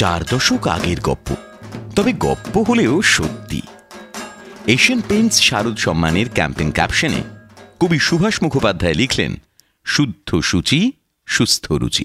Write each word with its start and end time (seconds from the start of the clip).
চার 0.00 0.20
দশক 0.30 0.66
আগের 0.66 1.00
গপ্প। 1.00 1.34
তবে 1.96 2.12
গপ্প 2.12 2.58
হলেও 2.58 3.02
সত্যি। 3.02 3.62
এশিয়ান 4.66 5.02
পেন্টস 5.08 5.42
শারদ 5.42 5.76
সম্মানের 5.76 6.28
ক্যাম্পেন 6.28 6.70
ক্যাপশনে 6.70 7.22
কবি 7.80 7.98
সুভাষ 7.98 8.42
মুখোপাধ্যায় 8.42 8.94
লিখলেন, 8.94 9.36
শুদ্ধ 9.84 10.40
সূচি, 10.40 10.92
সুস্থ 11.26 11.72
রুচি। 11.72 12.04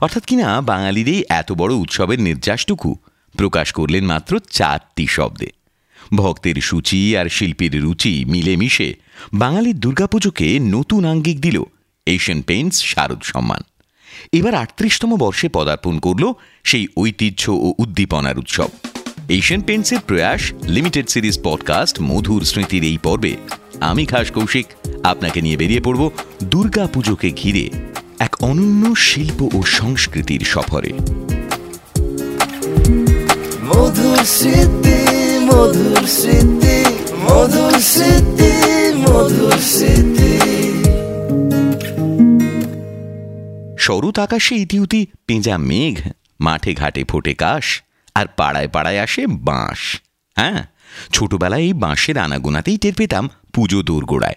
অর্থাৎ 0.00 0.24
কিনা 0.24 0.60
বাঙালির 0.60 1.08
এই 1.08 1.24
এত 1.28 1.52
বড় 1.52 1.74
উৎসবের 1.74 2.20
নির্যাসটুকু 2.20 2.96
প্রকাশ 3.36 3.72
করলেন 3.72 4.04
মাত্র 4.04 4.40
চারটি 4.50 5.06
শব্দে। 5.06 5.50
ভক্তের 6.14 6.54
সূচি 6.54 7.16
আর 7.16 7.26
শিল্পীর 7.28 7.82
রুচি 7.82 8.24
মিলেমিশে 8.24 8.94
বাঙালির 9.34 9.80
দুর্গাপুজোকে 9.80 10.58
নতুন 10.58 11.04
আঙ্গিক 11.04 11.40
দিল 11.40 11.62
এশিয়ান 12.06 12.42
পেন্টস 12.42 12.84
শারদ 12.84 13.22
সম্মান। 13.22 13.62
এবার 14.32 14.54
আটত্রিশতম 14.54 15.16
বর্ষে 15.16 15.48
পদার্পণ 15.48 15.98
করল 15.98 16.32
সেই 16.64 16.86
ঐতিহ্য 16.96 17.42
ও 17.50 17.74
উদ্দীপনার 17.78 18.38
উৎসব। 18.38 18.68
এশিয়ান 19.28 19.62
পেন্টসের 19.62 19.98
প্রয়াস 20.06 20.42
লিমিটেড 20.62 21.08
সিরিজ 21.08 21.38
পডকাস্ট 21.42 22.00
মধুর 22.00 22.42
স্মৃতির 22.44 22.84
এই 22.84 22.98
পর্বে 23.02 23.36
আমি 23.80 24.04
খাস 24.06 24.30
কৌশিক, 24.30 24.66
আপনাকে 25.04 25.38
নিয়ে 25.40 25.56
বেরিয়ে 25.56 25.80
পড়ব 25.80 26.10
দুর্গা 26.44 26.86
পুজোকে 26.86 27.30
ঘিরে 27.30 27.70
এক 28.18 28.36
অনন্য 28.40 28.96
শিল্প 28.96 29.54
ও 29.54 29.62
সংস্কৃতির 29.62 30.40
সফরে। 30.40 30.92
মধুর 33.64 34.20
স্মৃতি 34.24 34.98
মধুর 35.38 36.06
স্মৃতি 36.06 36.76
মধুর 37.20 37.74
স্মৃতি 37.92 38.52
মধুর 38.98 39.58
স্মৃতি। 39.72 40.29
শরৎ 43.90 44.18
আকাশে 44.18 44.54
ইতিউতি 44.54 45.06
পেঁজা 45.26 45.58
মেঘ, 45.58 46.08
মাঠে 46.40 46.74
ঘাটে 46.74 47.04
ফোটে 47.04 47.34
কাশ, 47.34 47.82
আর 48.14 48.26
পাড়ায় 48.36 48.68
পাড়ায় 48.68 49.00
আসে 49.00 49.26
বাঁশ। 49.26 50.00
হ্যাঁ 50.36 50.66
ছোটবেলায় 51.12 51.62
এই 51.62 51.72
বাঁশের 51.72 52.18
আনাগোনাতেই 52.18 52.78
টের 52.78 52.94
পেতাম 52.94 53.30
পুজো 53.52 53.82
দোরগোড়ায়। 53.82 54.34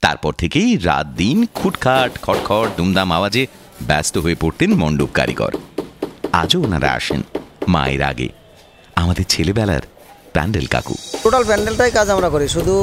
তারপর 0.00 0.32
থেকেই 0.32 0.76
রাত 0.76 1.06
দিন 1.06 1.46
খুটখাট, 1.54 2.18
খটখট, 2.22 2.76
দুমদাম 2.76 3.12
আওয়াজে 3.12 3.46
ব্যস্ত 3.82 4.18
হয়ে 4.18 4.34
পড়তেন 4.34 4.74
মণ্ডপ 4.74 5.08
কারিগর। 5.14 5.54
আজও 6.32 6.62
ওনারা 6.62 6.92
আসেন 6.92 7.22
মায়ের 7.68 8.02
আগে। 8.02 8.28
আমাদের 8.96 9.24
ছেলেবেলার 9.28 9.82
প্যান্ডেল 10.32 10.66
কাকু। 10.66 10.94
টোটাল 11.24 11.44
প্যান্ডেলটাই 11.50 11.90
কাজ 11.98 12.06
আমরা 12.16 12.28
করি। 12.34 12.46
শুধু 12.56 12.74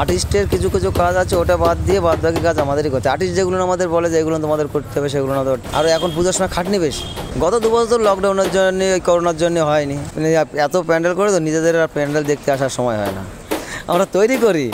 আর্টিস্টের 0.00 0.46
কিছু 0.52 0.68
কিছু 0.74 0.88
কাজ 1.00 1.14
আছে, 1.22 1.34
ওটা 1.42 1.54
বাদ 1.64 1.76
দিয়ে 1.86 2.00
বাদ 2.06 2.18
বাকি 2.24 2.40
কাজ 2.48 2.56
আমাদেরই 2.64 2.90
করতে 2.94 3.08
আর্টিস্ট 3.14 3.34
যেগুলো 3.38 3.56
আমাদের 3.68 3.86
বলে 3.94 4.08
যে 4.12 4.16
এগুলো 4.22 4.36
তোমাদের 4.44 4.66
করতে 4.74 4.94
হবে, 4.98 5.08
সেগুলো 5.14 5.32
না 5.38 5.42
আর 5.76 5.84
এখন 5.96 6.10
পুজোর 6.16 6.34
সময় 6.36 6.50
খাটনি 6.56 6.78
বেশি। 6.86 7.04
গত 7.44 7.54
দু 7.64 7.68
বছর 7.74 7.98
লকডাউনের 8.08 8.50
জন্য 8.56 8.80
করোনার 9.08 9.36
জন্য 9.42 9.56
হয়নি। 9.70 9.96
মানে 10.14 10.28
এত 10.66 10.74
প্যান্ডেল 10.88 11.12
করে 11.18 11.30
তো 11.34 11.38
নিজেদের 11.46 11.74
আর 11.84 11.90
প্যান্ডেল 11.96 12.24
দেখতে 12.30 12.48
আসার 12.56 12.72
সময় 12.78 12.96
হয় 13.02 13.12
না। 13.18 13.22
আমরা 13.90 14.04
তৈরি 14.16 14.36
করি। 14.46 14.66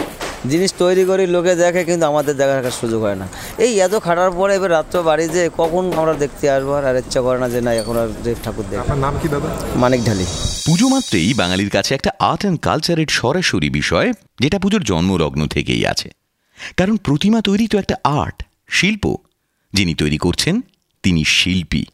জিনিস 0.52 0.70
তৈরি 0.82 1.04
করি, 1.10 1.24
লোকে 1.34 1.52
দেখে, 1.62 1.82
কিন্তু 1.88 2.04
আমাদের 2.12 2.34
দেখা 2.40 2.54
রাখার 2.58 2.76
সুযোগ 2.80 3.00
হয় 3.06 3.18
না। 3.22 3.26
এই 3.58 3.80
এত 3.80 3.94
খাটার 4.00 4.30
পরে 4.30 4.54
এবার 4.54 4.70
রাত্র 4.70 5.02
বাড়ি 5.02 5.28
যে 5.28 5.50
কখন 5.58 5.92
আমরা 5.96 6.14
দেখতে 6.14 6.50
আসব 6.50 6.70
আর 6.70 6.96
ইচ্ছা 6.96 7.20
করে 7.22 7.38
না 7.38 7.48
যে 7.48 7.60
না 7.60 7.74
এখন 7.74 7.96
আর 7.96 8.08
যে 8.24 8.34
ঠাকুর 8.44 8.64
দেখ 8.70 8.80
আপনার 8.80 8.98
নাম 8.98 9.18
কি 9.22 9.28
দাদা? 9.28 9.48
মানিক 9.76 10.04
ঢালি। 10.04 10.24
পুজো 10.66 10.88
মাত্রেই 10.88 11.34
বাঙালির 11.34 11.70
কাছে 11.70 11.94
একটা 11.94 12.10
আর্ট 12.18 12.40
অ্যান্ড 12.40 12.60
কালচারের 12.60 13.06
সরাসরি 13.10 13.70
বিষয় 13.70 14.12
যেটা 14.40 14.58
পুজোর 14.58 14.84
জন্মলগ্ন 14.84 15.46
থেকেই 15.46 15.86
আছে। 15.86 16.10
কারণ 16.76 16.96
প্রতিমা 16.96 17.40
তৈরি 17.40 17.66
তো 17.66 17.78
একটা 17.78 17.96
আর্ট 18.04 18.42
শিল্প। 18.68 19.16
যিনি 19.72 19.94
তৈরি 19.94 20.18
করছেন 20.18 20.60
তিনি 21.02 21.24
শিল্পী। 21.24 21.84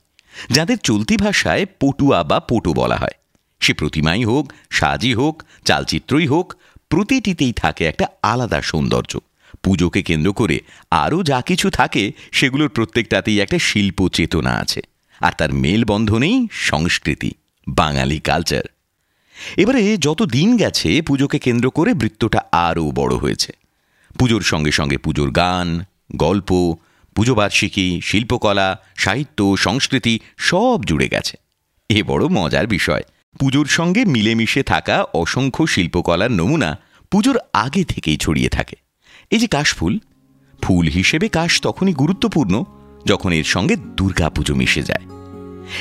যাদের 0.51 0.79
চলতি 0.79 1.17
ভাষায় 1.17 1.67
পটুয়া 1.81 2.25
বা 2.25 2.41
পটু 2.41 2.75
বলা 2.75 2.97
হয়। 2.97 3.17
সে 3.61 3.73
প্রতিমাই 3.73 4.25
হোক 4.25 4.53
সাজই 4.71 5.15
হোক 5.15 5.43
চালচিত্রই 5.65 6.27
হোক 6.27 6.55
প্রতিটিতেই 6.89 7.53
থাকে 7.53 7.85
একটা 7.85 8.07
আলাদা 8.23 8.63
সৌন্দর্য। 8.63 9.19
পুজোকে 9.63 10.03
কেন্দ্র 10.03 10.33
করে 10.33 10.61
আরও 10.91 11.23
যা 11.23 11.41
কিছু 11.41 11.71
থাকে 11.71 12.13
সেগুলোর 12.33 12.69
প্রত্যেকটাতেই 12.69 13.41
একটা 13.41 13.59
শিল্প 13.59 14.09
চেতনা 14.09 14.51
আছে। 14.51 14.81
আর 15.21 15.33
তার 15.39 15.53
মেলবন্ধনেই 15.53 16.49
সংস্কৃতি, 16.51 17.31
বাঙালি 17.69 18.21
কালচার 18.21 18.63
এবারে 19.57 19.97
যত 19.97 20.23
দিন 20.23 20.57
গেছে, 20.57 21.03
পুজোকে 21.03 21.39
কেন্দ্র 21.39 21.71
করে 21.71 21.95
বৃত্তটা 21.95 22.41
আরও 22.53 22.91
বড় 22.91 23.17
হয়েছে। 23.17 23.53
পুজোর 24.19 24.43
সঙ্গে 24.43 24.73
সঙ্গে 24.73 24.97
পুজোর 24.97 25.31
গান, 25.31 25.85
গল্প, 26.17 26.77
পুজোবার্ষিকী, 27.15 28.01
শিল্পকলা, 28.05 28.81
সাহিত্য, 28.97 29.57
সংস্কৃতি 29.59 30.21
সব 30.39 30.81
জুড়ে 30.85 31.09
গেছে। 31.09 31.37
এ 31.89 32.03
বড় 32.03 32.29
মজার 32.29 32.67
বিষয়। 32.67 33.03
পুজোর 33.39 33.67
সঙ্গে 33.67 34.05
মিলেমিশে 34.05 34.63
থাকা 34.63 35.03
অসংখ্য 35.15 35.67
শিল্পকলার 35.67 36.31
নমুনা 36.31 36.79
পুজোর 37.11 37.39
আগে 37.53 37.85
থেকেই 37.85 38.17
ছড়িয়ে 38.17 38.49
থাকে। 38.49 38.77
এই 39.31 39.39
যে 39.39 39.47
কাশফুল 39.47 39.99
ফুল 40.63 40.89
হিসেবে 40.89 41.29
কাশ 41.29 41.61
তখনই 41.61 41.95
গুরুত্বপূর্ণ 41.95 42.65
যখন 43.07 43.33
এর 43.33 43.45
সঙ্গে 43.45 43.77
দুর্গাপুজো 43.77 44.55
মিশে 44.55 44.83
যায়। 44.83 45.05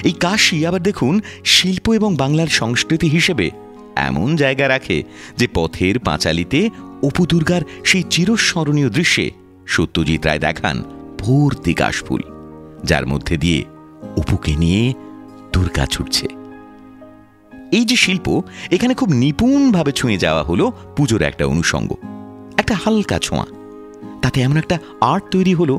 এই 0.03 0.12
কাশি 0.12 0.68
আবার 0.68 0.81
দেখুন 0.84 1.22
শিল্প 1.46 1.90
এবং 1.94 2.16
বাংলার 2.16 2.47
সংস্কৃতি 2.47 3.08
হিসেবে 3.09 3.50
এমন 3.96 4.35
জায়গা 4.35 4.68
রাখে 4.68 5.03
যে 5.38 5.47
পথের 5.53 6.00
পাঁচালিতে 6.00 6.69
অপু 7.03 7.25
দুর্গার 7.25 7.62
সেই 7.84 8.03
চিরস্মরণীয় 8.09 8.90
দৃশ্যে 8.90 9.31
সত্যজিৎ 9.68 10.25
রায় 10.25 10.40
দেখান 10.40 10.84
ভর্তি 11.19 11.74
কাশফুল 11.74 12.22
যার 12.84 13.06
মধ্যে 13.08 13.38
দিয়ে 13.38 13.64
অপুকে 14.18 14.56
নিয়ে 14.56 14.94
দুর্গা 15.53 15.85
ছুটছে। 15.85 16.28
এই 17.72 17.85
যে 17.85 17.96
শিল্প, 17.96 18.41
এখানে 18.72 18.94
খুব 18.94 19.09
নিপুণভাবে 19.14 19.91
ছুঁয়ে 19.91 20.18
যাওয়া 20.18 20.44
হলো 20.44 20.72
পুজোর 20.96 21.22
একটা 21.22 21.46
অনুষঙ্গ। 21.46 21.91
একটা 22.67 22.83
হালকা 22.85 23.17
ছোঁয়া। 23.19 23.45
তাতে 24.22 24.38
এমন 24.41 24.57
একটা 24.57 24.78
আর্ট 25.01 25.23
তৈরি 25.31 25.53
হলো 25.53 25.75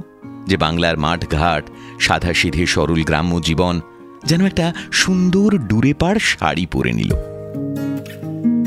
যে 0.46 0.56
বাংলার 0.56 0.96
মাঠ 0.98 1.20
ঘাট 1.30 1.64
সাদা 2.00 2.34
সিধে 2.34 2.64
সরল 2.66 3.00
গ্রাম্য 3.04 3.40
জীবন 3.42 3.80
যেন 4.24 4.40
একটা 4.46 4.66
সুন্দর 4.92 5.48
ডুরে 5.58 5.92
পাড় 5.94 6.18
শাড়ি 6.18 6.64
পরে 6.66 6.92
নিল। 6.92 7.12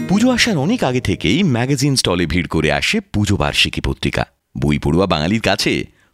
পুজো 0.10 0.28
আসার 0.32 0.58
অনেক 0.58 0.84
আগে 0.84 1.02
থেকেই 1.02 1.44
ম্যাগাজিন 1.44 1.96
স্টলে 1.96 2.26
ভিড় 2.26 2.48
করে 2.48 2.70
আসে 2.72 2.98
পুজো 3.14 3.36
বার্ষিকী 3.38 3.82
পত্রিকা। 3.82 4.24
বই 4.58 4.78
পড়ুয়া 4.78 5.08
বাঙালির 5.08 5.42
কাছে 5.42 5.72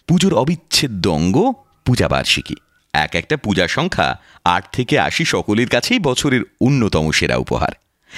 পুজোর 0.08 0.34
অবিচ্ছেদ্য 0.34 1.10
অঙ্গ 1.10 1.38
পূজা 1.86 2.08
বার্ষিকী। 2.08 2.56
এক 2.94 3.16
একটা 3.16 3.36
পূজা 3.38 3.66
সংখ্যা 3.68 4.08
আট 4.46 4.64
থেকে 4.72 4.96
আশি 5.00 5.24
সকলের 5.26 5.70
কাছেই 5.70 6.00
বছরের 6.00 6.42
অন্যতম 6.62 7.06
সেরা 7.12 7.36
উপহার। 7.36 7.74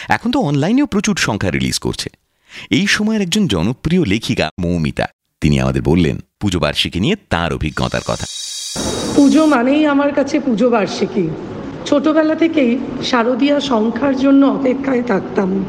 এখন 0.10 0.30
তো 0.32 0.40
অনলাইনেও 0.40 0.86
প্রচুর 0.86 1.16
সংখ্যা 1.18 1.52
রিলিজ 1.52 1.80
করছে। 1.80 2.10
এই 2.70 2.88
সময়ের 2.88 3.22
একজন 3.22 3.48
জনপ্রিয় 3.48 4.06
লেখিকা 4.06 4.50
মৌমিতা। 4.60 5.08
তিনি 5.42 5.60
আমাদের 5.60 5.82
বললেন, 5.82 6.18
পুজো 6.40 6.60
বার্ষিকী 6.60 7.00
নিয়ে 7.00 7.16
তার 7.30 7.54
অভিজ্ঞতার 7.54 8.02
কথা। 8.08 8.26
পুজো 9.16 9.46
মানেই 9.46 9.86
আমার 9.86 10.14
কাছে 10.14 10.40
পুজো 10.40 10.70
বার্ষিকী। 10.70 11.30
ছোটবেলা 11.86 12.36
থেকেই 12.36 12.78
শারদীয়া 13.04 13.60
সংখ্যার 13.60 14.18
জন্য 14.18 14.46
অপেক্ষায় 14.46 15.04
থাকতাম। 15.04 15.66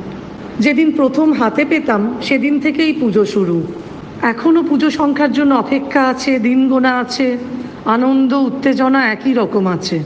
যেদিন 0.60 0.92
প্রথম 0.92 1.32
হাতে 1.32 1.64
পেতাম, 1.64 2.18
সেদিন 2.22 2.60
থেকেই 2.60 2.92
পুজো 2.92 3.24
শুরু। 3.24 3.66
এখনও 4.22 4.62
পুজো 4.62 4.90
সংখ্যার 4.90 5.32
জন্য 5.32 5.54
অপেক্ষা 5.54 6.08
আছে, 6.08 6.38
দিন 6.38 6.68
গোনা 6.68 6.98
আছে, 6.98 7.38
আনন্দ, 7.84 8.34
উত্তেজনা 8.34 9.12
একই 9.12 9.32
রকম 9.32 9.66
আছে। 9.66 10.04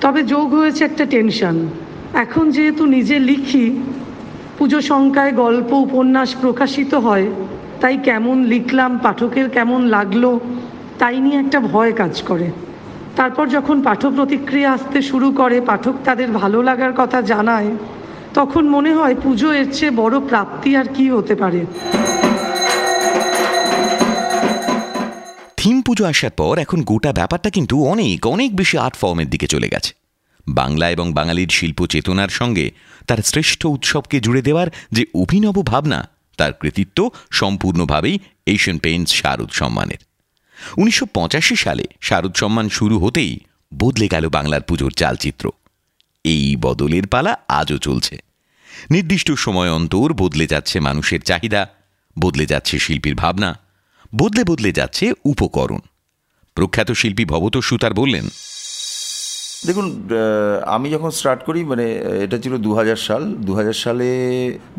তবে 0.00 0.22
যোগ 0.22 0.54
হয়েছে 0.54 0.84
একটা 0.84 1.04
টেনশন। 1.04 1.68
এখন 2.14 2.50
যেহেতু 2.50 2.86
নিজে 2.86 3.18
লিখি 3.18 3.82
পুজো 4.64 4.80
সংখ্যায় 4.92 5.32
গল্প 5.44 5.70
উপন্যাস 5.86 6.30
প্রকাশিত 6.42 6.92
হয়, 7.06 7.26
তাই 7.80 7.96
কেমন 8.08 8.36
লিখলাম, 8.52 8.92
পাঠকের 9.04 9.46
কেমন 9.50 9.80
লাগল, 9.96 10.24
তাই 11.00 11.16
নিয়ে 11.20 11.38
একটা 11.40 11.58
ভয় 11.72 11.92
কাজ 11.92 12.14
করে। 12.28 12.48
তারপর 13.16 13.44
যখন 13.48 13.76
পাঠক 13.82 14.12
প্রতিক্রিয়া 14.18 14.70
আসতে 14.72 14.98
শুরু 15.02 15.28
করে, 15.40 15.60
পাঠক 15.60 15.94
তাদের 16.04 16.28
ভালো 16.40 16.58
লাগার 16.62 16.92
কথা 17.00 17.18
জানায়, 17.22 17.70
তখন 18.34 18.64
মনে 18.68 18.92
হয় 18.94 19.14
পুজো 19.14 19.48
এর 19.52 19.66
চেয়ে 19.72 19.98
বড় 20.02 20.16
প্রাপ্তি 20.20 20.70
আর 20.76 20.86
কি 20.96 21.04
হতে 21.10 21.34
পারে। 21.34 21.60
থিম 25.56 25.76
পুজো 25.86 26.04
আসার 26.04 26.34
পর 26.40 26.54
এখন 26.58 26.78
গোটা 26.90 27.10
ব্যাপারটা 27.12 27.50
কিন্তু 27.50 27.74
অনেক 27.92 28.20
অনেক 28.26 28.50
বেশি 28.56 28.76
আর্ট 28.78 28.96
ফর্মের 29.00 29.28
দিকে 29.30 29.46
চলে 29.46 29.68
গেছে। 29.68 30.01
বাংলা 30.48 30.90
এবং 30.90 31.12
বাঙালির 31.12 31.48
শিল্প 31.48 31.86
চেতনার 31.86 32.28
সঙ্গে 32.28 32.70
তার 33.06 33.18
শ্রেষ্ঠ 33.18 33.66
উৎসবকে 33.66 34.20
জুড়ে 34.20 34.42
দেওয়ার 34.42 34.66
যে 34.92 35.04
অভিনব 35.14 35.66
ভাবনা, 35.66 36.08
তার 36.36 36.52
কৃতিত্ব 36.52 37.10
সম্পূর্ণভাবেই 37.30 38.18
এশিয়ান 38.46 38.78
পেইন্টস 38.78 39.12
শারদ 39.12 39.50
সম্মানের। 39.50 39.98
উনিশশো 40.76 41.06
পঁচাশি 41.06 41.56
সালে 41.56 41.84
শারদ 42.00 42.36
সম্মান 42.36 42.68
শুরু 42.68 42.98
হতেই 42.98 43.38
বদলে 43.78 44.08
গেল 44.08 44.28
বাংলার 44.28 44.62
পুজোর 44.62 44.92
চালচিত্র। 44.92 45.50
এই 46.24 46.56
বদলের 46.56 47.06
পালা 47.06 47.38
আজও 47.48 47.78
চলছে। 47.78 48.22
নির্দিষ্ট 48.90 49.32
সময় 49.32 49.72
অন্তর 49.72 50.12
বদলে 50.12 50.46
যাচ্ছে 50.46 50.80
মানুষের 50.80 51.20
চাহিদা, 51.20 51.68
বদলে 52.18 52.46
যাচ্ছে 52.46 52.78
শিল্পীর 52.78 53.14
ভাবনা, 53.14 53.58
বদলে 54.16 54.44
বদলে 54.44 54.72
যাচ্ছে 54.72 55.12
উপকরণ। 55.24 55.78
প্রখ্যাত 56.54 56.90
শিল্পী 56.90 57.24
ভবত 57.24 57.58
সুতার 57.58 57.94
বললেন 57.94 58.28
দেখুন 59.68 59.86
আমি 60.76 60.86
যখন 60.94 61.10
স্টার্ট 61.18 61.40
করি 61.48 61.60
মানে 61.72 61.86
এটা 62.24 62.36
ছিল 62.42 62.54
দু 62.66 62.70
হাজার 62.78 62.98
সাল। 63.08 63.22
দু 63.46 63.52
হাজার 63.58 63.76
সালে 63.84 64.08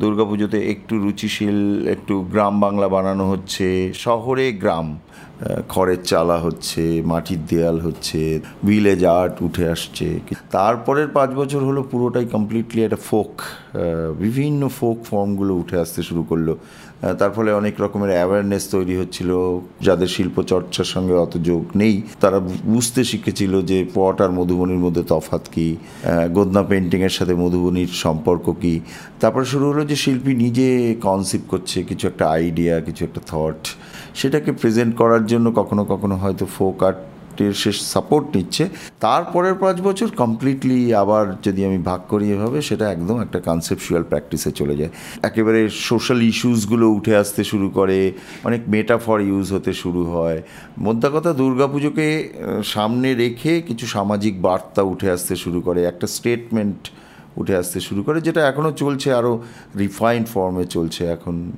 দুর্গাপুজোতে 0.02 0.60
একটু 0.74 0.94
রুচিশীল, 1.06 1.60
একটু 1.96 2.14
গ্রাম 2.34 2.54
বাংলা 2.66 2.88
বানানো 2.96 3.26
হচ্ছে, 3.34 3.68
শহরে 4.06 4.46
গ্রাম 4.64 4.88
খড়ের 5.74 6.02
চালা 6.12 6.38
হচ্ছে, 6.46 6.84
মাটির 7.12 7.42
দেয়াল 7.52 7.78
হচ্ছে 7.86 8.20
ভিলেজ 8.68 9.02
আর্ট 9.20 9.36
উঠে 9.48 9.66
আসছে। 9.76 10.08
তারপরের 10.56 11.10
পাঁচ 11.18 11.30
বছর 11.40 11.62
হলো 11.70 11.82
পুরোটাই 11.92 12.26
কমপ্লিটলি 12.36 12.80
একটা 12.88 13.00
ফোক 13.10 13.32
বিভিন্ন 14.24 14.62
ফোক 14.80 14.98
ফর্মগুলো 15.10 15.54
উঠে 15.62 15.78
আসতে 15.84 16.00
শুরু 16.10 16.24
করল। 16.30 16.48
তার 17.20 17.32
ফলে 17.36 17.52
অনেক 17.60 17.76
রকমের 17.84 18.12
অ্যাওয়ারনেস 18.16 18.64
তৈরি 18.76 18.96
হচ্ছিল। 19.02 19.30
যাদের 19.88 20.10
শিল্প 20.16 20.38
চর্চার 20.52 20.88
সঙ্গে 20.94 21.16
অত 21.26 21.34
যোগ 21.50 21.64
নেই, 21.82 21.96
তারা 22.24 22.38
বুঝতে 22.74 23.02
শিখেছিল 23.12 23.54
যে 23.70 23.78
পট 23.96 24.18
আর 24.26 24.32
মধুবনির 24.38 24.82
মধ্যে 24.86 25.04
তফাৎ 25.12 25.44
কী 25.54 25.68
গোদনা 26.36 26.64
পেন্টিংয়ের 26.70 27.14
সাথে 27.18 27.34
মধুবনির 27.44 27.92
সম্পর্ক 28.04 28.46
কী। 28.62 28.76
তারপরে 29.22 29.46
শুরু 29.54 29.66
হলো 29.72 29.84
যে 29.92 29.98
শিল্পী 30.04 30.34
নিজে 30.44 30.68
কনসেপ্ট 31.08 31.48
করছে, 31.54 31.78
কিছু 31.90 32.04
একটা 32.12 32.26
আইডিয়া 32.38 32.74
কিছু 32.88 33.02
একটা 33.08 33.22
থট 33.32 33.62
সেটাকে 34.20 34.52
প্রেজেন্ট 34.62 34.94
করার 35.02 35.24
জন্য 35.32 35.46
কখনো 35.60 35.84
কখনো 35.92 36.16
হয়তো 36.24 36.46
ফোক 36.58 36.78
আর্ট 36.88 37.00
এর 37.42 37.54
শেষ 37.54 37.82
সাপোর্ট 37.94 38.26
নিচ্ছে। 38.36 38.70
তারপরের 39.00 39.54
পাঁচ 39.54 39.82
বছর 39.82 40.08
কমপ্লিটলি 40.08 40.94
আবার 40.94 41.36
যদি 41.44 41.66
আমি 41.66 41.78
ভাগ 41.78 42.02
করি 42.10 42.32
এভাবে, 42.32 42.62
সেটা 42.62 42.92
একদম 42.92 43.22
একটা 43.22 43.40
কনসেপচুয়াল 43.40 44.04
প্র্যাকটিসে 44.04 44.52
চলে 44.52 44.76
যায়। 44.76 44.92
একেবারে 45.24 45.70
সোশ্যাল 45.70 46.22
ইস্যুসগুলো 46.22 46.86
উঠে 46.90 47.16
আসতে 47.16 47.44
শুরু 47.44 47.70
করে, 47.70 48.12
অনেক 48.44 48.62
মেটাফর 48.68 49.22
ইউজ 49.22 49.54
হতে 49.54 49.74
শুরু 49.74 50.06
হয়। 50.06 50.42
মোদ্দা 50.78 51.10
কথা, 51.10 51.34
দুর্গাপুজোকে 51.34 52.08
সামনে 52.64 53.16
রেখে 53.16 53.62
কিছু 53.62 53.88
সামাজিক 53.88 54.42
বার্তা 54.42 54.82
উঠে 54.82 55.12
আসতে 55.12 55.36
শুরু 55.36 55.62
করে, 55.62 55.84
একটা 55.84 56.08
স্টেটমেন্ট 56.08 56.90
উঠে 57.38 57.56
আসতে 57.56 57.80
শুরু 57.80 58.04
করে, 58.04 58.22
যেটা 58.22 58.48
এখনও 58.48 58.72
চলছে 58.72 59.14
আরও 59.14 59.44
রিফাইন্ড 59.78 60.28
ফর্মে 60.28 60.66
চলছে 60.66 61.06
এখন। 61.08 61.52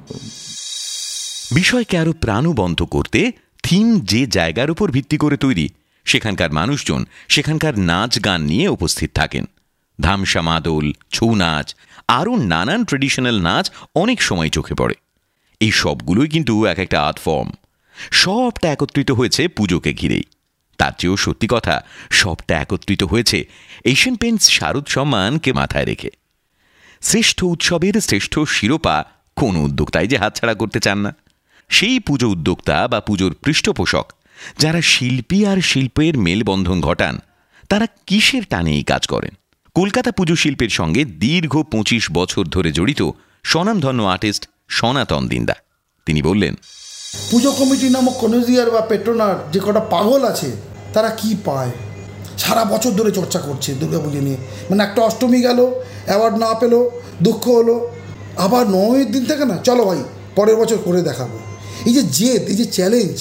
বিষয়কে 1.56 1.98
আরও 1.98 2.14
প্রাণবন্ত 2.14 2.84
করতে 2.84 3.32
থিম 3.66 4.00
যে 4.00 4.28
জায়গার 4.28 4.72
উপর 4.72 4.92
ভিত্তি 4.92 5.18
করে 5.18 5.38
তৈরি, 5.38 5.70
সেখানকার 6.06 6.52
মানুষজন 6.52 7.06
সেখানকার 7.30 7.80
নাচ 7.80 8.26
গান 8.26 8.42
নিয়ে 8.42 8.68
উপস্থিত 8.68 9.12
থাকেন। 9.16 9.46
ধামসা 10.02 10.42
মাদল, 10.42 10.92
ছৌ 11.12 11.36
নাচ, 11.36 11.76
আরও 12.08 12.36
নানান 12.36 12.86
ট্রেডিশনাল 12.86 13.42
নাচ 13.42 13.72
অনেক 13.96 14.22
সময় 14.22 14.50
চোখে 14.50 14.74
পড়ে। 14.74 14.96
এই 15.60 15.72
সবগুলোই 15.72 16.28
কিন্তু 16.28 16.66
এক 16.66 16.80
একটা 16.80 17.04
আর্ট 17.04 17.20
ফর্ম। 17.20 17.52
সবটা 18.12 18.72
একত্রিত 18.72 19.12
হয়েছে 19.12 19.48
পুজোকে 19.48 19.94
ঘিরেই। 19.94 20.24
তার 20.78 20.92
চেয়েও 20.98 21.18
সত্যি 21.18 21.48
কথা, 21.52 21.86
সবটা 22.12 22.62
একত্রিত 22.62 23.04
হয়েছে 23.04 23.48
এশিয়ান 23.86 24.16
পেন্টস 24.16 24.50
শারদ 24.50 24.88
সম্মানকে 24.88 25.54
মাথায় 25.54 25.86
রেখে। 25.86 26.10
শ্রেষ্ঠ 27.02 27.44
উৎসবের 27.44 28.02
শ্রেষ্ঠ 28.02 28.40
শিরোপা 28.40 29.06
কোন 29.36 29.56
উদ্যোক্তাই 29.56 30.08
যে 30.08 30.18
হাতছাড়া 30.18 30.54
করতে 30.54 30.80
চান 30.80 30.98
না। 30.98 31.16
সেই 31.70 32.00
পুজো 32.00 32.28
উদ্যোক্তা 32.30 32.88
বা 32.88 33.00
পুজোর 33.00 33.34
পৃষ্ঠপোষক 33.34 34.12
যারা 34.60 34.82
শিল্পী 34.82 35.46
আর 35.46 35.62
শিল্পের 35.62 36.18
মেলবন্ধন 36.18 36.82
ঘটান, 36.82 37.20
তারা 37.70 37.88
কিসের 38.08 38.44
টানে 38.50 38.72
এই 38.72 38.84
কাজ 38.84 39.08
করেন? 39.08 39.34
কলকাতা 39.76 40.12
পুজো 40.12 40.36
শিল্পের 40.36 40.70
সঙ্গে 40.70 41.06
দীর্ঘ 41.06 41.58
পঁচিশ 41.72 42.12
বছর 42.12 42.46
ধরে 42.46 42.72
জড়িত 42.72 43.02
স্বনামধন্য 43.44 44.04
আর্টিস্ট 44.04 44.50
সনাতন 44.68 45.28
দিন্দা। 45.28 45.56
তিনি 46.06 46.22
বললেন, 46.22 46.56
পুজো 47.32 47.52
কমিটি 47.52 47.90
নামক 47.90 48.14
কনজিয়ার 48.14 48.72
বা 48.72 48.82
পেট্রোনার 48.82 49.36
যে 49.52 49.60
কটা 49.66 49.80
পাগল 49.80 50.26
আছে, 50.26 50.52
তারা 50.94 51.10
কি 51.10 51.36
পায়? 51.46 51.72
সারা 52.38 52.66
বছর 52.66 52.92
ধরে 52.92 53.12
চর্চা 53.12 53.40
করছে 53.40 53.74
দুর্গাপুজো 53.74 54.22
নিয়ে। 54.22 54.38
মানে 54.70 54.84
একটা 54.84 55.02
অষ্টমী 55.02 55.42
গেল 55.42 55.72
অ্যাওয়ার্ড 56.06 56.38
না 56.38 56.54
পেল, 56.54 56.90
দুঃখ 57.24 57.48
হলো। 57.48 57.92
আবার 58.38 58.70
নবমীর 58.70 59.12
দিন 59.12 59.26
থেকে 59.26 59.46
না, 59.46 59.58
চলো 59.58 59.84
ভাই, 59.86 60.04
পরের 60.36 60.56
বছর 60.56 60.78
করে 60.78 61.02
দেখাবো। 61.02 61.40
এই 61.88 61.94
যে 61.98 62.04
জেদ, 62.18 62.42
এই 62.52 62.56
যে 62.56 62.66
চ্যালেঞ্জ 62.78 63.16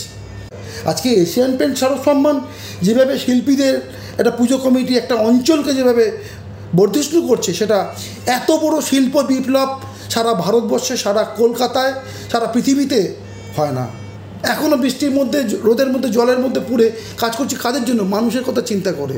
আজকে 0.90 1.08
এশিয়ান 1.24 1.52
পেন্ট 1.58 1.74
শারদ 1.78 2.00
সম্মান, 2.04 2.36
যেভাবে 2.82 3.14
শিল্পীদের 3.18 3.74
একটা 4.18 4.30
পুজো 4.30 4.56
কমিটি, 4.58 4.92
একটা 4.96 5.14
অঞ্চলকে 5.28 5.72
যেভাবে 5.74 6.04
বর্ধিষ্ণু 6.76 7.20
করছে, 7.28 7.50
সেটা 7.54 7.78
এত 8.38 8.48
বড় 8.64 8.76
শিল্প 8.80 9.14
বিপ্লব 9.30 9.70
সারা 10.10 10.32
ভারতবর্ষে, 10.34 10.94
সারা 10.96 11.22
কলকাতায়, 11.40 11.92
সারা 12.32 12.46
পৃথিবীতে 12.46 13.00
হয় 13.56 13.72
না। 13.72 13.84
এখনও 14.54 14.76
বৃষ্টির 14.76 15.10
মধ্যে, 15.10 15.38
রোদের 15.62 15.88
মধ্যে, 15.92 16.08
জলের 16.08 16.38
মধ্যে 16.38 16.60
পুড়ে 16.68 16.86
কাজ 17.22 17.32
করছি 17.36 17.56
কাদের 17.62 17.84
জন্য? 17.84 18.00
মানুষের 18.02 18.44
কথা 18.44 18.62
চিন্তা 18.70 18.92
করে। 18.92 19.16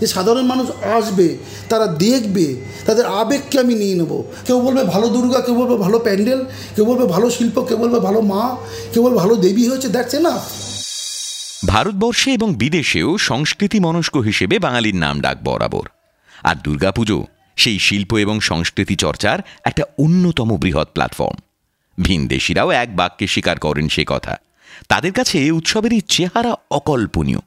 যে 0.00 0.06
সাধারণ 0.06 0.42
মানুষ 0.42 0.70
আসবে, 0.70 1.36
তারা 1.68 1.86
দেখবে, 1.86 2.54
তাদের 2.86 3.06
আবেগকে 3.06 3.60
আমি 3.60 3.74
নিয়ে 3.74 3.94
নেব। 3.94 4.22
কেউ 4.46 4.60
বলবে 4.60 4.84
ভালো 4.84 5.08
দুর্গা, 5.08 5.40
কেউ 5.40 5.54
বলবে 5.54 5.76
ভালো 5.76 5.98
প্যান্ডেল, 5.98 6.44
কেউ 6.76 6.84
বলবে 6.84 7.06
ভালো 7.06 7.30
শিল্প, 7.30 7.60
কেউ 7.60 7.76
বলবে 7.76 8.00
ভালো 8.00 8.20
মা, 8.20 8.56
কেউ 8.92 9.02
বলবে 9.02 9.16
ভালো 9.16 9.36
দেবী 9.36 9.68
হয়েছে 9.68 9.88
দেখছে 9.88 10.20
না 10.20 10.40
ভারতবর্ষে 11.66 12.32
এবং 12.32 12.54
বিদেশেও 12.54 13.18
সংস্কৃতি 13.18 13.80
মনস্ক 13.80 14.16
হিসেবে 14.16 14.58
বাঙালির 14.58 14.94
নাম 14.94 15.20
ডাক 15.20 15.38
বরাবর। 15.44 15.86
আর 16.42 16.56
দুর্গাপুজো 16.64 17.26
সেই 17.56 17.78
শিল্প 17.78 18.14
এবং 18.14 18.40
সংস্কৃতি 18.40 18.96
চর্চার 18.96 19.38
একটা 19.64 19.84
অন্যতম 19.98 20.56
বৃহৎ 20.56 20.88
প্ল্যাটফর্ম। 20.92 21.36
ভিনদেশিরাও 22.02 22.70
এক 22.70 22.96
বাক্যে 22.96 23.26
স্বীকার 23.26 23.58
করেন 23.58 23.88
সে 23.88 24.04
কথা। 24.08 24.36
তাদের 24.88 25.12
কাছে 25.12 25.50
উৎসবের 25.50 25.92
এই 25.92 26.00
চেহারা 26.08 26.54
অকল্পনীয়। 26.70 27.38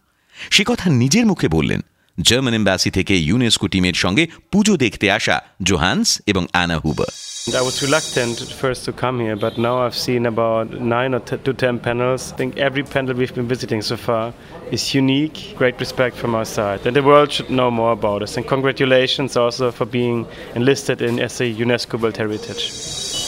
সে 0.52 0.64
কথা 0.68 0.90
নিজের 0.90 1.26
মুখে 1.26 1.48
বললেন 1.48 1.82
জার্মান 2.21 2.55
এম্বাসি 2.55 2.91
থেকে 2.91 3.15
ইউনেস্কো 3.29 3.67
টিমের 3.69 3.95
সঙ্গে 3.95 4.25
পুজো 4.53 4.77
দেখতে 4.77 5.07
আসা 5.11 5.37
জোহান্স 5.63 6.09
এবং 6.27 6.43
Anna 6.53 6.79
Huber 6.85 7.13
I 7.61 7.63
was 7.63 7.77
reluctant 7.87 8.43
at 8.43 8.53
first 8.63 8.85
to 8.85 8.93
come 8.93 9.17
here, 9.21 9.37
but 9.37 9.57
now 9.57 9.77
I've 9.85 9.99
seen 10.07 10.27
about 10.27 10.67
nine 10.95 11.15
or 11.15 11.21
t- 11.29 11.43
to 11.47 11.53
ten 11.65 11.79
panels. 11.79 12.33
I 12.33 12.37
think 12.37 12.51
every 12.69 12.85
panel 12.95 13.15
we've 13.15 13.35
been 13.35 13.49
visiting 13.49 13.81
so 13.91 13.97
far 13.97 14.25
is 14.71 14.83
unique. 15.03 15.39
Great 15.61 15.77
respect 15.81 16.15
from 16.23 16.35
our 16.35 16.45
side, 16.45 16.81
and 16.87 16.95
the 16.99 17.05
world 17.11 17.29
should 17.33 17.51
know 17.59 17.71
more 17.71 17.93
about 17.93 18.21
us. 18.23 18.37
And 18.37 18.45
congratulations 18.47 19.31
also 19.43 19.67
for 19.79 19.87
being 19.87 20.27
enlisted 20.55 21.01
in 21.01 21.15
as 21.21 21.41
a 21.41 21.47
UNESCO 21.65 21.95
World 22.03 22.19
Heritage. 22.19 22.65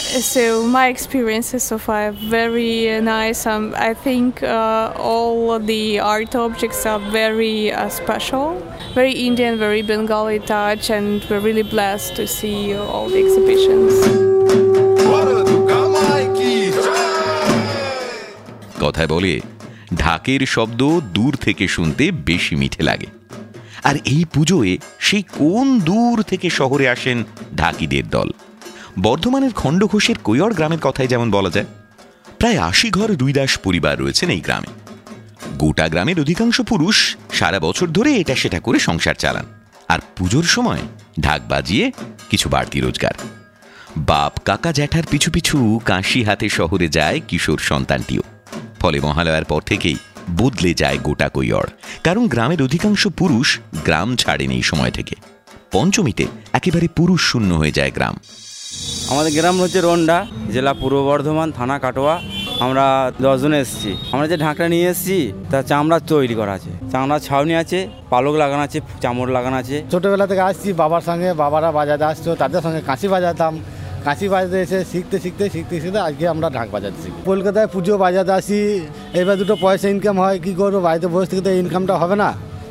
So 0.05 0.65
my 0.65 0.87
experiences 0.87 1.63
so 1.63 1.77
far 1.77 2.07
are 2.07 2.11
very 2.11 2.91
uh, 2.91 3.01
nice. 3.01 3.45
Um, 3.45 3.73
I 3.75 3.93
think 3.93 4.43
uh, 4.43 4.93
all 4.97 5.59
the 5.59 5.99
art 5.99 6.35
objects 6.35 6.85
are 6.85 6.99
very 6.99 7.71
uh, 7.71 7.89
special, 7.89 8.61
very 8.93 9.11
Indian, 9.11 9.57
very 9.57 9.81
Bengali 9.81 10.39
touch, 10.39 10.89
and 10.89 11.25
we're 11.29 11.39
really 11.39 11.63
blessed 11.63 12.15
to 12.15 12.27
see 12.27 12.73
all 12.75 13.09
the 13.09 13.19
exhibitions. 13.19 13.93
কথায় 18.81 19.07
বলে 19.07 19.33
ঢাকের 19.95 20.41
শব্দ 20.45 20.81
দূর 21.13 21.33
থেকে 21.35 21.67
শুনতে 21.67 22.11
বেশি 22.11 22.55
মিঠে 22.55 22.83
লাগে 22.83 23.07
আর 23.83 23.95
এই 24.05 24.25
পুজোয় 24.33 24.77
সেই 24.99 25.23
কোন 25.39 25.79
দূর 25.79 26.15
থেকে 26.21 26.49
শহরে 26.49 26.89
আসেন 26.89 27.23
ঢাকিদের 27.57 28.05
দল 28.09 28.29
বর্ধমানের 28.97 29.53
খণ্ডঘোষের 29.53 30.17
কৈয়র 30.23 30.51
গ্রামের 30.53 30.79
কথাই 30.79 31.07
যেমন 31.07 31.31
বলা 31.31 31.49
যায়, 31.49 31.65
প্রায় 32.39 32.57
আশি 32.57 32.87
ঘর 32.89 33.09
দুই 33.15 33.33
দাস 33.33 33.51
পরিবার 33.57 33.95
রয়েছেন 33.99 34.29
এই 34.29 34.41
গ্রামে। 34.41 34.71
গোটা 35.57 35.85
গ্রামের 35.89 36.17
অধিকাংশ 36.19 36.61
পুরুষ 36.61 36.97
সারা 37.33 37.59
বছর 37.59 37.87
ধরে 37.87 38.11
এটা 38.21 38.35
সেটা 38.35 38.59
করে 38.59 38.79
সংসার 38.79 39.15
চালান 39.15 39.45
আর 39.87 39.99
পুজোর 40.15 40.43
সময় 40.43 40.83
ঢাক 41.19 41.41
বাজিয়ে 41.47 41.91
কিছু 42.29 42.49
বাড়তি 42.49 42.79
রোজগার। 42.79 43.15
বাপ 43.97 44.33
কাকা 44.45 44.71
জ্যাঠার 44.71 45.05
পিছু 45.11 45.31
পিছু 45.31 45.57
কাশি 45.85 46.23
হাতে 46.23 46.49
শহরে 46.49 46.87
যায় 46.87 47.21
কিশোর 47.27 47.59
সন্তানটিও। 47.59 48.23
ফলে 48.79 48.99
মহালয়ার 48.99 49.45
পর 49.45 49.61
থেকেই 49.61 49.97
বদলে 50.37 50.73
যায় 50.73 50.97
গোটা 50.97 51.29
কৈয়র, 51.29 51.67
কারণ 52.03 52.27
গ্রামের 52.27 52.61
অধিকাংশ 52.61 53.07
পুরুষ 53.07 53.47
গ্রাম 53.85 54.15
ছাড়েন 54.15 54.51
এই 54.51 54.61
সময় 54.61 54.91
থেকে। 54.91 55.15
পঞ্চমীতে 55.71 56.25
একেবারে 56.53 56.87
পুরুষ 56.97 57.21
শূন্য 57.31 57.53
হয়ে 57.53 57.71
যায় 57.71 57.91
গ্রাম। 57.91 58.15
আমাদের 59.11 59.31
গ্রাম 59.37 59.55
হচ্ছে 59.61 59.79
রন্ডা, 59.81 60.17
জেলা 60.53 60.73
পূর্ব 60.81 60.97
বর্ধমান, 61.09 61.51
থানা 61.57 61.77
কাটোয়া। 61.83 62.15
আমরা 62.65 63.11
দশজনে 63.23 63.57
এসেছি। 63.59 63.91
আমরা 64.13 64.27
যে 64.31 64.37
ঢাকটা 64.37 64.65
নিয়ে 64.73 64.87
এসেছি 64.93 65.19
তা 65.51 65.57
চামড়া 65.63 65.97
তৈরি 66.11 66.35
করা 66.35 66.53
আছে। 66.57 66.71
চামড়া 66.91 67.17
ছাউনি 67.19 67.53
আছে, 67.55 67.79
পালক 68.09 68.35
লাগানো 68.43 68.61
আছে, 68.67 68.79
চামড় 69.03 69.31
লাগানো 69.37 69.55
আছে। 69.61 69.77
ছোটোবেলা 69.91 70.27
থেকে 70.27 70.43
আসছি, 70.49 70.69
বাবার 70.73 71.01
সঙ্গে 71.01 71.29
বাবারা 71.33 71.69
বাজাতে 71.71 72.05
আসতো, 72.11 72.29
তাদের 72.41 72.61
সঙ্গে 72.61 72.81
কাঁচি 72.89 73.07
বাজাতাম। 73.07 73.53
কাঁচি 74.05 74.25
বাজাতে 74.33 74.57
এসে 74.61 74.79
শিখতে 74.91 75.17
শিখতে 75.23 75.43
শিখতে 75.53 75.75
শিখতে 75.81 75.99
আজকে 75.99 76.25
আমরা 76.33 76.47
ঢাক 76.49 76.67
বাজাতে 76.71 76.97
শিখি। 77.03 77.19
কলকাতায় 77.25 77.67
পুজো 77.67 77.93
বাজাতে 77.97 78.31
আসি, 78.39 78.59
এবার 79.19 79.35
দুটো 79.37 79.55
পয়সা 79.61 79.87
ইনকাম 79.89 80.15
হয়, 80.19 80.37
কী 80.45 80.51
করব? 80.61 80.75
বাড়িতে 80.87 81.07
বসে 81.07 81.27
থেকে 81.29 81.41
তো 81.41 81.51
ইনকামটা 81.61 81.93
হবে 82.01 82.15
না। 82.23 82.29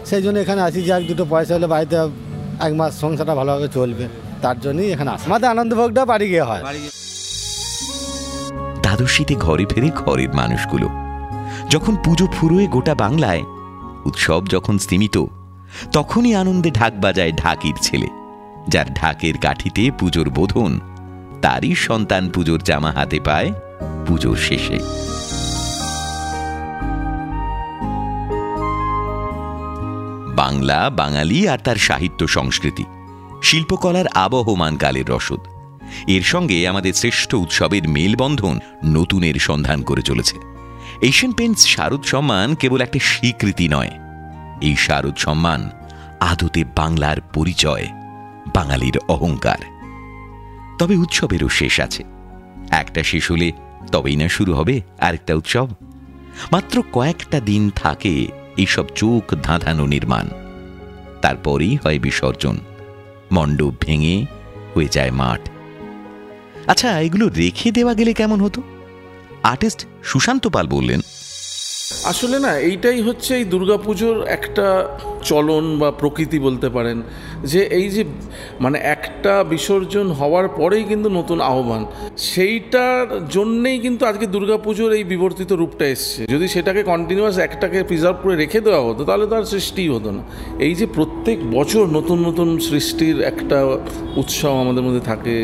সেই 0.08 0.22
জন্য 0.24 0.36
এখানে 0.38 0.60
আসি 0.68 0.80
যাক 0.88 1.02
দুটো 1.10 1.24
পয়সা 1.32 1.52
হলে 1.56 1.66
বাড়িতে 1.66 1.96
এক 2.66 2.72
মাস 2.78 2.92
সংসারটা 3.00 3.34
ভালোভাবে 3.34 3.68
চলবে। 3.68 4.04
তার 4.42 4.60
জন্যই 4.60 4.92
এখানে 4.92 5.10
আসি। 5.10 5.24
আমাদের 5.26 5.50
আনন্দভোগটা 5.50 6.04
বাড়ি 6.04 6.28
গিয়ে 6.28 6.42
হয়। 6.42 6.62
দ্বাদশীতে 8.82 9.34
ঘরে 9.34 9.64
ফেরে 9.66 9.88
ঘরের 9.88 10.34
মানুষগুলো। 10.34 10.88
যখন 11.70 11.96
পুজো 12.04 12.26
ফুরোয় 12.26 12.66
গোটা 12.66 12.94
বাংলায় 12.94 13.42
উৎসব 14.04 14.46
যখন 14.46 14.78
স্তীমিত 14.78 15.24
তখনই 15.92 16.34
আনন্দে 16.34 16.70
ঢাক 16.70 17.00
বাজায় 17.00 17.32
ঢাকির 17.32 17.74
ছেলে 17.82 18.06
যার 18.68 18.94
ঢাকের 18.94 19.38
কাঠিতে 19.38 19.90
পুজোর 19.98 20.30
বোধন 20.30 20.80
তারই 21.42 21.74
সন্তান 21.74 22.28
পুজোর 22.28 22.60
জামা 22.62 22.90
হাতে 22.90 23.20
পায় 23.20 23.52
পুজোর 24.06 24.36
শেষে। 24.36 24.78
বাংলা 30.34 30.90
বাঙালি 30.90 31.48
আর 31.48 31.58
তার 31.58 31.76
সাহিত্য 31.76 32.28
সংস্কৃতি। 32.28 32.84
শিল্পকলার 33.44 34.06
আবহমান 34.06 34.76
কালের 34.76 35.08
রসদ। 35.08 35.40
এর 36.06 36.22
সঙ্গে 36.22 36.68
আমাদের 36.68 36.92
শ্রেষ্ঠ 36.92 37.34
উৎসবের 37.34 37.88
মেলবন্ধন 37.88 38.58
নতুনের 38.84 39.34
সন্ধান 39.34 39.82
করে 39.82 40.02
চলেছে। 40.02 40.36
এশিয়ান 41.00 41.32
পেন্টস 41.32 41.66
শারদ 41.66 42.02
সম্মান 42.02 42.54
কেবল 42.54 42.80
একটা 42.80 42.98
স্বীকৃতি 42.98 43.68
নয়। 43.68 43.90
এই 44.60 44.76
শারদ 44.76 45.16
সম্মান 45.16 45.70
আদতে 46.20 46.64
বাংলার 46.76 47.20
পরিচয়, 47.20 47.86
বাঙালির 48.54 48.98
অহংকার। 49.08 49.58
তবে 50.78 50.96
উৎসবেরও 50.96 51.48
শেষ 51.48 51.80
আছে। 51.80 52.04
একটা 52.70 53.02
শেষ 53.02 53.30
হলে 53.30 53.52
তবেই 53.92 54.16
না 54.16 54.28
শুরু 54.28 54.54
হবে 54.54 54.80
আরেকটা 55.00 55.34
উৎসব। 55.34 55.68
মাত্র 56.52 56.82
কয়েকটা 56.92 57.40
দিন 57.40 57.70
থাকে 57.70 58.26
এইসব 58.56 58.84
চোখ 58.94 59.34
ধাঁধানো 59.42 59.86
নির্মাণ। 59.86 60.28
তারপরেই 61.22 61.78
হয় 61.84 61.98
বিসর্জন। 61.98 62.58
মণ্ডপ 63.36 63.74
ভেঙে 63.84 64.16
হয়ে 64.74 64.90
যায় 64.96 65.12
মাঠ। 65.20 65.42
আচ্ছা 66.72 66.88
এগুলো 67.06 67.26
রেখে 67.40 67.68
দেওয়া 67.76 67.94
গেলে 67.98 68.12
কেমন 68.20 68.38
হতো? 68.44 68.60
আর্টিস্ট 69.52 69.80
সুশান্ত 70.10 70.44
পাল 70.54 70.66
বললেন, 70.74 71.00
আসলে 72.10 72.36
না, 72.44 72.52
এইটাই 72.68 72.98
হচ্ছে 73.06 73.30
এই 73.40 73.44
দুর্গাপুজোর 73.52 74.16
একটা 74.36 74.66
চলন 75.30 75.64
বা 75.80 75.88
প্রকৃতি 76.00 76.38
বলতে 76.46 76.68
পারেন, 76.76 76.98
যে 77.52 77.60
এই 77.78 77.86
যে 77.94 78.02
মানে 78.64 78.78
একটা 78.94 79.34
বিসর্জন 79.52 80.06
হওয়ার 80.20 80.46
পরেই 80.58 80.84
কিন্তু 80.90 81.08
নতুন 81.18 81.38
আহ্বান, 81.52 81.82
সেইটার 82.30 83.06
জন্যেই 83.36 83.78
কিন্তু 83.84 84.02
আজকে 84.10 84.26
দুর্গাপুজোর 84.34 84.90
এই 84.98 85.04
বিবর্তিত 85.12 85.50
রূপটা 85.60 85.84
এসছে। 85.94 86.20
যদি 86.32 86.46
সেটাকে 86.54 86.82
কন্টিনিউয়াস 86.92 87.36
একটাকে 87.46 87.78
প্রিজার্ভ 87.90 88.16
করে 88.22 88.34
রেখে 88.36 88.60
দেওয়া 88.66 88.82
হতো, 88.88 89.02
তাহলে 89.08 89.24
তো 89.30 89.34
আর 89.36 89.44
সৃষ্টিই 89.54 89.90
হতো 89.94 90.10
না। 90.16 90.22
এই 90.66 90.74
যে 90.80 90.86
প্রত্যেক 90.96 91.38
বছর 91.56 91.84
নতুন 91.96 92.18
নতুন 92.28 92.48
সৃষ্টির 92.68 93.16
একটা 93.30 93.58
উৎসব 94.20 94.54
আমাদের 94.64 94.82
মধ্যে 94.86 95.02
থাকে, 95.10 95.34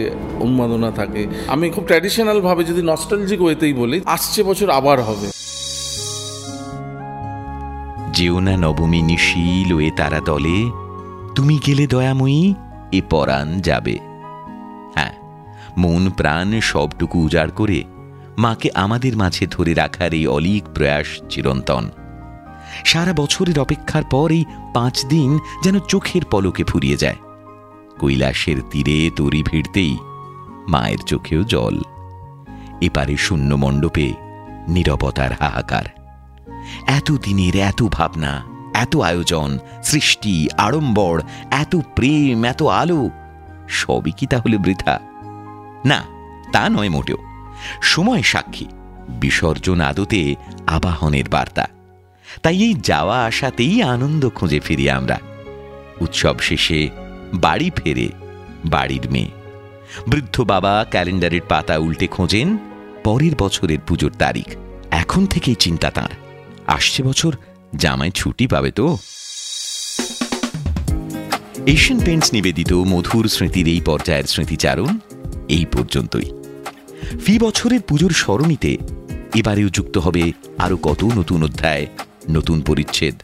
উন্মাদনা 0.46 0.90
থাকে। 1.00 1.22
আমি 1.54 1.66
খুব 1.74 1.84
ট্র্যাডিশনালভাবে 1.84 2.62
যদি 2.70 2.82
নস্টালজিক 2.92 3.40
ওয়েতেই 3.42 3.74
বলি, 3.82 3.96
আসছে 4.16 4.40
বছর 4.48 4.68
আবার 4.80 4.98
হবে। 5.08 5.26
যেও 8.12 8.40
না 8.40 8.56
নবমী 8.56 9.02
নিশীল 9.02 9.80
এ 9.80 9.90
তারা 9.96 10.20
দলে, 10.20 10.70
তুমি 11.34 11.58
গেলে 11.66 11.86
দয়াময়ী, 11.86 12.54
এ 12.92 13.00
পরাণ 13.10 13.60
যাবে। 13.60 13.98
হ্যাঁ 14.94 15.14
মন 15.78 16.10
প্রাণ 16.10 16.60
সবটুকু 16.60 17.24
উজাড় 17.24 17.50
করে 17.50 17.84
মাকে 18.38 18.68
আমাদের 18.74 19.16
মাঝে 19.16 19.46
ধরে 19.46 19.74
রাখার 19.74 20.14
এই 20.14 20.26
অলিক 20.26 20.64
প্রয়াস 20.74 21.06
চিরন্তন। 21.28 21.84
সারা 22.84 23.12
বছরের 23.12 23.58
অপেক্ষার 23.58 24.04
পর 24.04 24.30
এই 24.30 24.44
পাঁচ 24.74 25.06
দিন 25.06 25.38
যেন 25.64 25.78
চোখের 25.78 26.22
পলকে 26.30 26.64
ফুরিয়ে 26.64 26.96
যায়। 26.96 27.16
কৈলাসের 27.98 28.56
তীরে 28.70 29.10
তরি 29.16 29.42
ভিড়তেই 29.42 29.96
মায়ের 30.68 30.98
চোখেও 30.98 31.42
জল। 31.42 31.76
এপারে 32.80 33.16
শূন্য 33.16 33.54
মণ্ডপে 33.54 34.12
নিরবতার 34.68 35.32
হাহাকার। 35.32 35.99
এত 36.86 37.12
দিনের 37.12 37.56
এত 37.56 37.82
ভাবনা, 37.82 38.44
এত 38.74 38.96
আয়োজন, 38.96 39.58
সৃষ্টি, 39.82 40.48
আড়ম্বর, 40.58 41.22
এত 41.50 41.76
প্রেম, 41.76 42.44
এত 42.44 42.62
আলো, 42.62 43.10
সবই 43.68 44.10
কি 44.10 44.26
তাহলে 44.26 44.58
বৃথা? 44.58 45.00
না, 45.84 46.04
তা 46.52 46.68
নয় 46.68 46.88
মোটেও। 46.88 47.16
সময় 47.82 48.22
সাক্ষী, 48.22 48.66
বিসর্জন 49.08 49.80
আদতে 49.80 50.34
আবাহনের 50.66 51.28
বার্তা। 51.28 51.68
তাই 52.42 52.62
এই 52.62 52.74
যাওয়া 52.74 53.24
আসাতেই 53.24 53.82
আনন্দ 53.82 54.28
খুঁজে 54.28 54.60
ফিরি 54.60 54.90
আমরা। 54.90 55.18
উৎসব 56.00 56.38
শেষে 56.40 56.88
বাড়ি 57.34 57.70
ফেরে 57.76 58.08
বাড়ির 58.64 59.10
মেয়ে। 59.10 59.30
বৃদ্ধ 60.08 60.40
বাবা 60.40 60.86
ক্যালেন্ডারের 60.90 61.40
পাতা 61.48 61.78
উল্টে 61.78 62.06
খোঁজেন 62.06 62.58
পরের 63.04 63.32
বছরের 63.38 63.78
পুজোর 63.86 64.12
তারিখ। 64.18 64.46
এখন 64.90 65.26
থেকেই 65.26 65.54
চিন্তা 65.54 65.90
তাঁর। 65.90 66.29
আসছে 66.70 67.00
বছর, 67.02 67.32
জামাই 67.76 68.10
ছুটি 68.10 68.44
পাবে 68.46 68.70
তো। 68.70 68.86
এশিয়ান 71.66 71.98
পেন্টস 72.04 72.28
নিবেদিত 72.32 72.72
মধুর 72.92 73.24
স্মৃতির 73.28 73.66
এই 73.74 73.80
পর্যায়ের 73.80 74.26
স্মৃতিচারণ 74.26 74.90
এই 75.48 75.64
পর্যন্তই। 75.74 76.28
ফি 77.24 77.34
বছরের 77.38 77.82
পুজোর 77.88 78.12
স্মরণীতে 78.12 78.72
এবারেও 79.34 79.68
যুক্ত 79.68 79.94
হবে 79.98 80.24
আরও 80.58 80.76
কত 80.82 81.00
নতুন 81.18 81.42
অধ্যায়, 81.42 81.86
নতুন 82.30 82.58
পরিচ্ছেদ। 82.60 83.16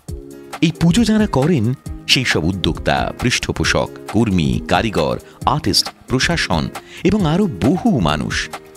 এই 0.63 0.73
পুজো 0.81 1.03
যারা 1.05 1.27
করেন, 1.27 1.65
সেই 2.09 2.25
সব 2.25 2.43
উদ্যোক্তা, 2.45 2.97
পৃষ্ঠপোষক, 3.21 3.89
কর্মী, 4.13 4.51
কারিগর, 4.69 5.17
আর্টিস্ট, 5.47 5.87
প্রশাসন 6.09 6.65
এবং 7.05 7.21
আরও 7.27 7.45
বহু 7.61 7.89
মানুষ 8.01 8.35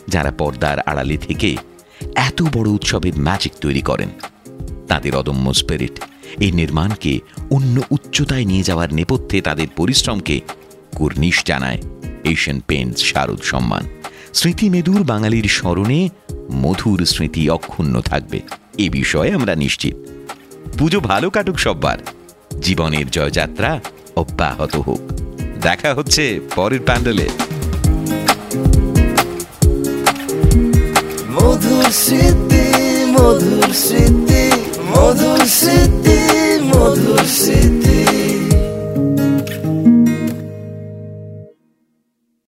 যারা 0.07 0.31
পর্দার 0.31 0.77
আড়ালে 0.79 1.17
থেকে 1.17 1.49
এত 2.27 2.39
বড় 2.55 2.67
উৎসবের 2.77 3.15
ম্যাজিক 3.19 3.53
তৈরি 3.61 3.81
করেন। 3.81 4.09
তাদের 4.89 5.15
অদম্য 5.15 5.53
স্পিরিট 5.53 5.99
এই 6.39 6.51
নির্মাণকে 6.51 7.19
অন্য 7.51 7.81
উচ্চতায় 7.91 8.45
নিয়ে 8.45 8.63
যাওয়ার 8.63 8.93
নেপথ্যে 8.93 9.41
তাদের 9.41 9.67
পরিশ্রমকে 9.75 10.41
কুর্নিশ 10.95 11.43
জানায় 11.45 11.81
এশিয়ান 12.23 12.61
পেন্টস 12.67 13.01
শারদ 13.01 13.41
সম্মান। 13.41 13.83
স্মৃতি 14.33 14.69
মেদুর 14.69 15.03
বাঙালির 15.03 15.43
স্মরণে 15.43 16.09
মধুর 16.51 17.05
স্মৃতি 17.05 17.49
অক্ষুণ্ণ 17.49 18.01
থাকবে। 18.01 18.41
এ 18.77 18.89
বিষয়ে 18.89 19.31
আমরা 19.31 19.55
নিশ্চিত। 19.55 19.95
পুজো 20.77 20.99
ভালো 20.99 21.29
কাটুক 21.29 21.59
সববার। 21.59 21.97
জীবনের 22.61 23.09
জয়যাত্রা 23.09 23.79
অব্যাহত 24.15 24.75
হোক। 24.75 25.01
দেখা 25.61 25.93
হচ্ছে 25.93 26.39
পরের 26.55 26.79
প্যান্ডেলে। 26.85 27.29
মধুর 31.31 31.91
স্মৃতি 31.91 32.63
মধুর 33.05 33.73
স্মৃতি। 33.73 34.38
Μόδο 34.93 35.35
και 35.37 35.89
τι, 36.01 36.63
μόδο. 36.63 37.15